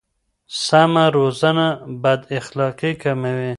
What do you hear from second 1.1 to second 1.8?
روزنه